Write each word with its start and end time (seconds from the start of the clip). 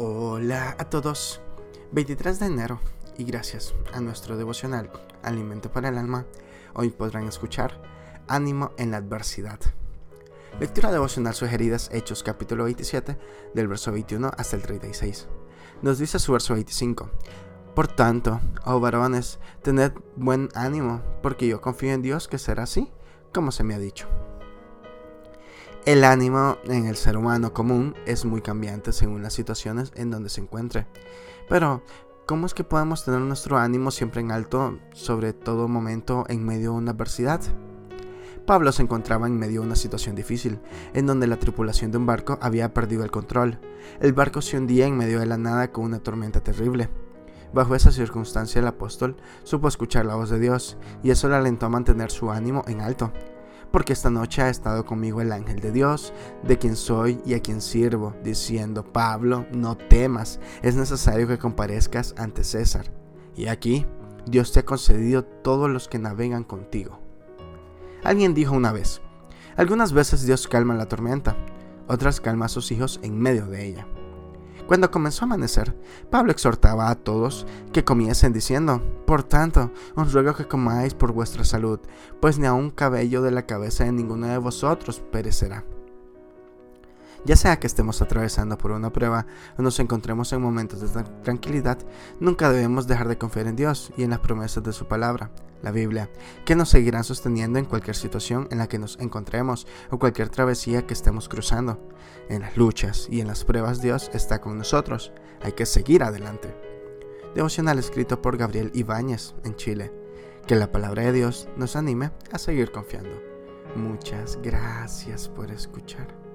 Hola 0.00 0.76
a 0.78 0.84
todos. 0.84 1.40
23 1.90 2.38
de 2.38 2.46
enero 2.46 2.80
y 3.16 3.24
gracias 3.24 3.74
a 3.92 4.00
nuestro 4.00 4.36
devocional 4.36 4.92
Alimento 5.24 5.72
para 5.72 5.88
el 5.88 5.98
Alma, 5.98 6.24
hoy 6.74 6.90
podrán 6.90 7.26
escuchar 7.26 7.82
Ánimo 8.28 8.70
en 8.78 8.92
la 8.92 8.98
adversidad. 8.98 9.58
Lectura 10.60 10.92
devocional 10.92 11.34
sugeridas 11.34 11.90
Hechos 11.92 12.22
capítulo 12.22 12.62
27 12.62 13.18
del 13.54 13.66
verso 13.66 13.90
21 13.90 14.30
hasta 14.38 14.54
el 14.54 14.62
36. 14.62 15.26
Nos 15.82 15.98
dice 15.98 16.20
su 16.20 16.30
verso 16.30 16.54
25. 16.54 17.10
Por 17.74 17.88
tanto, 17.88 18.40
oh 18.66 18.78
varones, 18.78 19.40
tened 19.62 19.94
buen 20.14 20.48
ánimo, 20.54 21.02
porque 21.24 21.48
yo 21.48 21.60
confío 21.60 21.92
en 21.92 22.02
Dios 22.02 22.28
que 22.28 22.38
será 22.38 22.62
así, 22.62 22.88
como 23.34 23.50
se 23.50 23.64
me 23.64 23.74
ha 23.74 23.80
dicho. 23.80 24.06
El 25.88 26.04
ánimo 26.04 26.58
en 26.64 26.84
el 26.84 26.96
ser 26.96 27.16
humano 27.16 27.54
común 27.54 27.94
es 28.04 28.26
muy 28.26 28.42
cambiante 28.42 28.92
según 28.92 29.22
las 29.22 29.32
situaciones 29.32 29.90
en 29.96 30.10
donde 30.10 30.28
se 30.28 30.42
encuentre. 30.42 30.86
Pero, 31.48 31.82
¿cómo 32.26 32.44
es 32.44 32.52
que 32.52 32.62
podemos 32.62 33.06
tener 33.06 33.20
nuestro 33.20 33.56
ánimo 33.56 33.90
siempre 33.90 34.20
en 34.20 34.30
alto, 34.30 34.78
sobre 34.92 35.32
todo 35.32 35.66
momento 35.66 36.26
en 36.28 36.44
medio 36.44 36.72
de 36.72 36.76
una 36.76 36.90
adversidad? 36.90 37.40
Pablo 38.44 38.70
se 38.70 38.82
encontraba 38.82 39.28
en 39.28 39.38
medio 39.38 39.62
de 39.62 39.66
una 39.68 39.76
situación 39.76 40.14
difícil, 40.14 40.60
en 40.92 41.06
donde 41.06 41.26
la 41.26 41.38
tripulación 41.38 41.90
de 41.90 41.96
un 41.96 42.04
barco 42.04 42.38
había 42.42 42.74
perdido 42.74 43.02
el 43.02 43.10
control. 43.10 43.58
El 43.98 44.12
barco 44.12 44.42
se 44.42 44.58
hundía 44.58 44.86
en 44.86 44.98
medio 44.98 45.20
de 45.20 45.26
la 45.26 45.38
nada 45.38 45.72
con 45.72 45.86
una 45.86 46.00
tormenta 46.00 46.42
terrible. 46.42 46.90
Bajo 47.54 47.74
esa 47.74 47.92
circunstancia 47.92 48.58
el 48.58 48.66
apóstol 48.66 49.16
supo 49.42 49.68
escuchar 49.68 50.04
la 50.04 50.16
voz 50.16 50.28
de 50.28 50.38
Dios, 50.38 50.76
y 51.02 51.12
eso 51.12 51.30
le 51.30 51.36
alentó 51.36 51.64
a 51.64 51.70
mantener 51.70 52.10
su 52.10 52.30
ánimo 52.30 52.62
en 52.66 52.82
alto 52.82 53.10
porque 53.70 53.92
esta 53.92 54.10
noche 54.10 54.42
ha 54.42 54.48
estado 54.48 54.84
conmigo 54.84 55.20
el 55.20 55.32
ángel 55.32 55.60
de 55.60 55.72
Dios, 55.72 56.12
de 56.42 56.58
quien 56.58 56.76
soy 56.76 57.20
y 57.24 57.34
a 57.34 57.40
quien 57.40 57.60
sirvo, 57.60 58.14
diciendo, 58.22 58.84
Pablo, 58.84 59.46
no 59.52 59.76
temas, 59.76 60.40
es 60.62 60.76
necesario 60.76 61.28
que 61.28 61.38
comparezcas 61.38 62.14
ante 62.16 62.44
César. 62.44 62.92
Y 63.36 63.48
aquí, 63.48 63.86
Dios 64.26 64.52
te 64.52 64.60
ha 64.60 64.64
concedido 64.64 65.24
todos 65.24 65.70
los 65.70 65.88
que 65.88 65.98
navegan 65.98 66.44
contigo. 66.44 66.98
Alguien 68.04 68.34
dijo 68.34 68.54
una 68.54 68.72
vez, 68.72 69.00
algunas 69.56 69.92
veces 69.92 70.24
Dios 70.24 70.46
calma 70.48 70.74
la 70.74 70.86
tormenta, 70.86 71.36
otras 71.88 72.20
calma 72.20 72.46
a 72.46 72.50
sus 72.50 72.70
hijos 72.70 73.00
en 73.02 73.18
medio 73.18 73.46
de 73.46 73.66
ella. 73.66 73.86
Cuando 74.68 74.90
comenzó 74.90 75.24
a 75.24 75.26
amanecer, 75.26 75.74
Pablo 76.10 76.30
exhortaba 76.30 76.90
a 76.90 76.94
todos 76.94 77.46
que 77.72 77.84
comiesen 77.84 78.34
diciendo, 78.34 78.82
Por 79.06 79.22
tanto, 79.22 79.72
os 79.94 80.12
ruego 80.12 80.34
que 80.34 80.46
comáis 80.46 80.92
por 80.92 81.12
vuestra 81.12 81.42
salud, 81.42 81.80
pues 82.20 82.38
ni 82.38 82.46
a 82.46 82.52
un 82.52 82.68
cabello 82.68 83.22
de 83.22 83.30
la 83.30 83.46
cabeza 83.46 83.84
de 83.84 83.92
ninguno 83.92 84.26
de 84.26 84.36
vosotros 84.36 85.00
perecerá. 85.10 85.64
Ya 87.24 87.36
sea 87.36 87.58
que 87.58 87.66
estemos 87.66 88.00
atravesando 88.00 88.56
por 88.56 88.70
una 88.70 88.92
prueba 88.92 89.26
o 89.58 89.62
nos 89.62 89.80
encontremos 89.80 90.32
en 90.32 90.40
momentos 90.40 90.80
de 90.80 91.02
tranquilidad, 91.22 91.78
nunca 92.20 92.50
debemos 92.50 92.86
dejar 92.86 93.08
de 93.08 93.18
confiar 93.18 93.48
en 93.48 93.56
Dios 93.56 93.92
y 93.96 94.04
en 94.04 94.10
las 94.10 94.20
promesas 94.20 94.62
de 94.62 94.72
su 94.72 94.86
palabra, 94.86 95.30
la 95.62 95.72
Biblia, 95.72 96.10
que 96.44 96.54
nos 96.54 96.70
seguirán 96.70 97.04
sosteniendo 97.04 97.58
en 97.58 97.64
cualquier 97.64 97.96
situación 97.96 98.48
en 98.50 98.58
la 98.58 98.68
que 98.68 98.78
nos 98.78 98.98
encontremos 99.00 99.66
o 99.90 99.98
cualquier 99.98 100.28
travesía 100.28 100.86
que 100.86 100.94
estemos 100.94 101.28
cruzando. 101.28 101.78
En 102.28 102.42
las 102.42 102.56
luchas 102.56 103.08
y 103.10 103.20
en 103.20 103.26
las 103.26 103.44
pruebas 103.44 103.82
Dios 103.82 104.10
está 104.14 104.40
con 104.40 104.56
nosotros. 104.56 105.12
Hay 105.42 105.52
que 105.52 105.66
seguir 105.66 106.02
adelante. 106.02 106.54
Devocional 107.34 107.78
escrito 107.78 108.22
por 108.22 108.36
Gabriel 108.36 108.70
Ibáñez 108.74 109.34
en 109.44 109.56
Chile. 109.56 109.92
Que 110.46 110.56
la 110.56 110.72
palabra 110.72 111.02
de 111.02 111.12
Dios 111.12 111.48
nos 111.56 111.76
anime 111.76 112.10
a 112.32 112.38
seguir 112.38 112.70
confiando. 112.70 113.20
Muchas 113.76 114.38
gracias 114.42 115.28
por 115.28 115.50
escuchar. 115.50 116.27